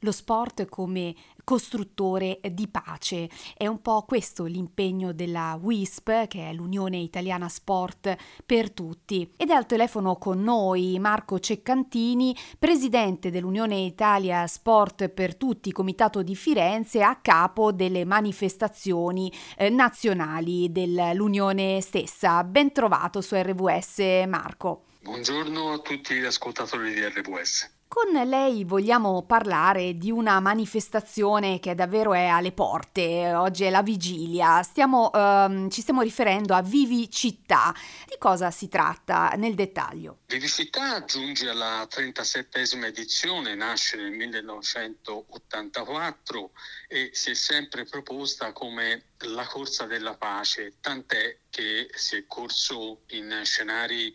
[0.00, 1.14] lo sport come
[1.44, 3.28] costruttore di pace.
[3.56, 8.16] È un po' questo l'impegno della WISP, che è l'Unione Italiana Sport
[8.46, 9.28] per Tutti.
[9.36, 16.22] Ed è al telefono con noi Marco Ceccantini, presidente dell'Unione Italia Sport per Tutti, Comitato
[16.22, 22.44] di Firenze, a capo delle manifestazioni eh, nazionali dell'Unione stessa.
[22.44, 24.84] Ben trovato su RWS Marco.
[25.02, 27.78] Buongiorno a tutti gli ascoltatori di RWS.
[27.92, 33.82] Con lei vogliamo parlare di una manifestazione che davvero è alle porte, oggi è la
[33.82, 37.74] vigilia, stiamo, ehm, ci stiamo riferendo a Vivi Città.
[38.06, 40.18] Di cosa si tratta nel dettaglio?
[40.26, 46.52] Vivi Città giunge alla 37esima edizione, nasce nel 1984
[46.86, 53.00] e si è sempre proposta come la corsa della pace, tant'è che si è corso
[53.08, 54.14] in scenari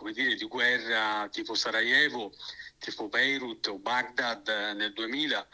[0.00, 2.32] come dire, di guerra tipo Sarajevo
[2.78, 5.46] tipo Beirut o Baghdad eh, nel 2000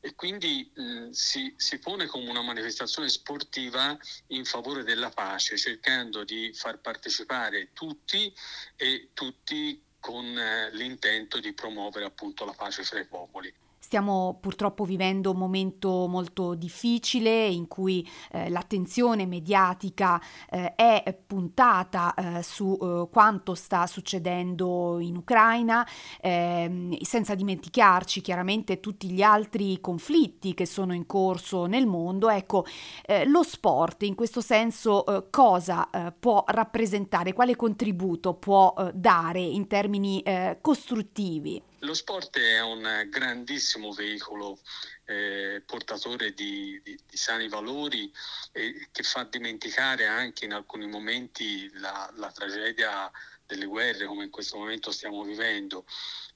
[0.00, 3.96] e quindi mh, si, si, pone come una manifestazione sportiva
[4.28, 8.30] in favore della pace, cercando di far partecipare tutti
[8.76, 13.63] e tutti con eh, l'intento di promuovere appunto la pace fra i popoli.
[13.94, 20.20] Stiamo purtroppo vivendo un momento molto difficile in cui eh, l'attenzione mediatica
[20.50, 25.86] eh, è puntata eh, su eh, quanto sta succedendo in Ucraina,
[26.20, 32.30] ehm, senza dimenticarci chiaramente tutti gli altri conflitti che sono in corso nel mondo.
[32.30, 32.64] Ecco,
[33.06, 39.68] eh, lo sport in questo senso eh, cosa può rappresentare, quale contributo può dare in
[39.68, 40.20] termini
[40.60, 41.62] costruttivi?
[41.84, 44.58] Lo sport è un grandissimo veicolo
[45.04, 48.10] eh, portatore di, di, di, sani valori
[48.52, 53.10] e che fa dimenticare anche in alcuni momenti la, la tragedia
[53.46, 55.84] delle guerre come in questo momento stiamo vivendo.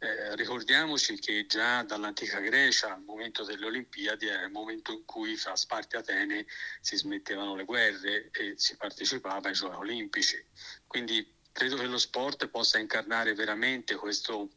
[0.00, 5.34] Eh, ricordiamoci che già dall'antica Grecia al momento delle Olimpiadi era il momento in cui
[5.36, 6.46] fra Sparta e Atene
[6.80, 10.44] si smettevano le guerre e si partecipava ai Giochi Olimpici.
[10.86, 14.50] Quindi credo che lo sport possa incarnare veramente questo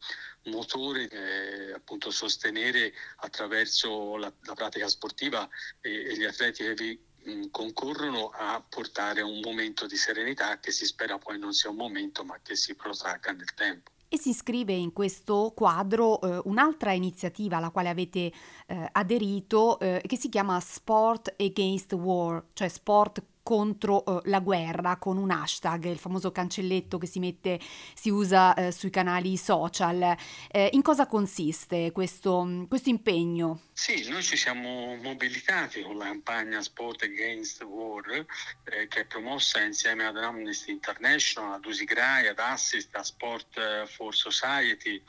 [0.44, 5.48] motore, eh, appunto sostenere attraverso la, la pratica sportiva
[5.80, 10.86] e, e, gli atleti che vi concorrono a portare un momento di serenità che si
[10.86, 13.90] spera poi non sia un momento ma che si protragga nel tempo.
[14.08, 18.32] E si iscrive in questo quadro eh, un'altra iniziativa alla quale avete
[18.66, 24.96] eh, aderito eh, che si chiama Sport Against War, cioè sport contro uh, la guerra
[24.96, 27.58] con un hashtag, il famoso cancelletto che si mette,
[27.94, 30.16] si usa uh, sui canali social.
[30.50, 33.62] Eh, in cosa consiste questo, questo, impegno?
[33.72, 38.24] Sì, noi ci siamo mobilitati con la campagna Sport Against War
[38.64, 44.14] eh, che è promossa insieme ad Amnesty International, ad Usigrai, ad Assist, a Sport for
[44.14, 45.02] Society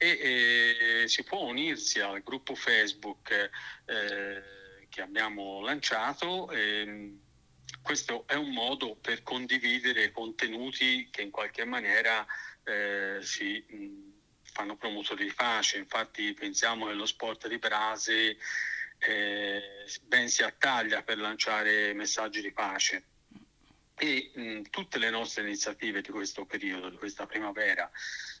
[0.00, 4.42] e si può unirsi al gruppo Facebook eh,
[4.88, 6.48] che abbiamo lanciato.
[7.88, 12.26] Questo è un modo per condividere contenuti che in qualche maniera
[12.62, 14.12] eh, si mh,
[14.42, 15.78] fanno promotori di pace.
[15.78, 18.36] Infatti pensiamo che lo sport di Brase
[18.98, 19.62] eh,
[20.02, 23.04] ben si attaglia per lanciare messaggi di pace.
[23.96, 27.90] E mh, tutte le nostre iniziative di questo periodo, di questa primavera,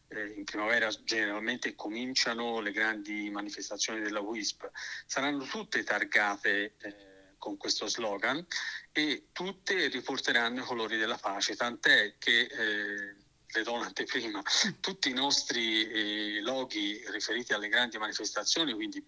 [0.08, 4.70] eh, in primavera generalmente cominciano le grandi manifestazioni della WISP,
[5.06, 7.07] saranno tutte targate eh,
[7.38, 8.44] con questo slogan
[8.92, 13.14] e tutte riporteranno i colori della pace, tant'è che eh,
[13.50, 14.42] le do un'anteprima,
[14.80, 19.02] tutti i nostri eh, loghi riferiti alle grandi manifestazioni, quindi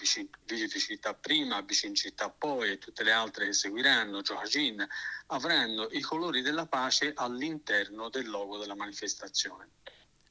[0.45, 4.87] Vigili Città prima, Bicin Città poi e tutte le altre che seguiranno, Joachim,
[5.27, 9.69] avranno i colori della pace all'interno del logo della manifestazione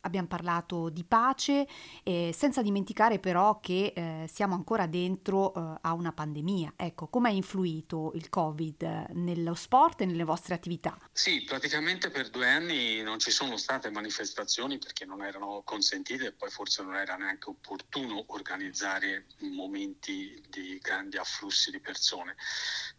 [0.02, 1.68] abbiamo parlato di pace,
[2.04, 6.74] eh, senza dimenticare però che eh, siamo ancora dentro eh, a una pandemia.
[6.76, 10.98] Ecco, come ha influito il Covid nello sport e nelle vostre attività?
[11.12, 16.32] Sì, praticamente per due anni non ci sono state manifestazioni perché non erano consentite e
[16.32, 22.36] poi forse non era neanche opportuno organizzare momenti di grandi afflussi di persone.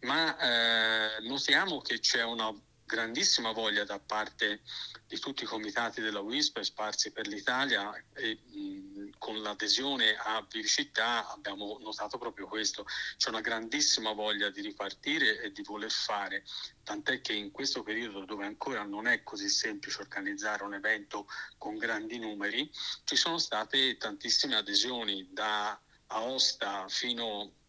[0.00, 2.52] Ma eh, notiamo che c'è una
[2.90, 4.62] grandissima voglia da parte
[5.06, 11.30] di tutti i comitati della WISP sparsi per l'Italia e mh, con l'adesione a Vivicittà
[11.30, 12.84] abbiamo notato proprio questo,
[13.16, 16.44] c'è una grandissima voglia di ripartire e di voler fare,
[16.82, 21.28] tant'è che in questo periodo dove ancora non è così semplice organizzare un evento
[21.58, 22.68] con grandi numeri,
[23.04, 27.59] ci sono state tantissime adesioni da Aosta fino a,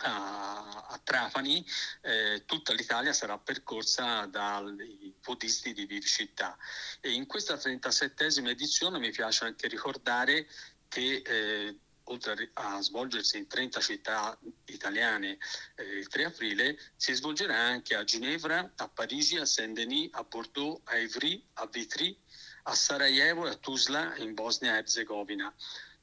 [0.00, 1.64] a Trapani
[2.02, 6.56] eh, tutta l'Italia sarà percorsa dai podisti di Vivicittà
[7.00, 10.46] e in questa 37esima edizione mi piace anche ricordare
[10.88, 15.38] che eh, oltre a svolgersi in 30 città italiane
[15.76, 20.80] eh, il 3 aprile, si svolgerà anche a Ginevra, a Parigi, a Saint-Denis, a Bordeaux,
[20.84, 22.18] a Ivry, a Vitry,
[22.64, 25.52] a Sarajevo e a Tuzla in Bosnia e Herzegovina.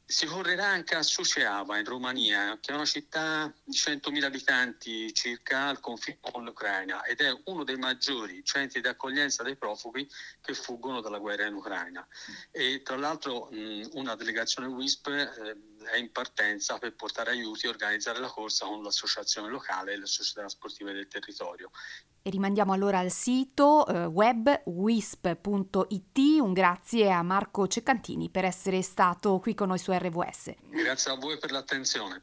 [0.08, 5.68] Si correrà anche a Suceava in Romania, che è una città di 100.000 abitanti circa
[5.68, 10.08] al confine con l'Ucraina ed è uno dei maggiori centri di accoglienza dei profughi
[10.42, 12.08] che fuggono dalla guerra in Ucraina.
[12.52, 15.58] E tra l'altro mh, una delegazione WISP eh,
[15.92, 20.06] è in partenza per portare aiuti e organizzare la corsa con l'associazione locale e le
[20.06, 21.72] società sportive del territorio.
[22.28, 26.18] E rimandiamo allora al sito eh, web wisp.it.
[26.40, 30.56] Un grazie a Marco Ceccantini per essere stato qui con noi su RVS.
[30.72, 32.14] Grazie a voi per l'attenzione.